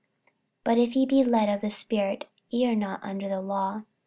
48:005:018 0.63 0.63
But 0.63 0.77
if 0.79 0.95
ye 0.95 1.05
be 1.05 1.23
led 1.23 1.47
of 1.49 1.61
the 1.61 1.69
Spirit, 1.69 2.27
ye 2.49 2.65
are 2.67 2.75
not 2.75 3.03
under 3.03 3.29
the 3.29 3.39
law. 3.39 3.83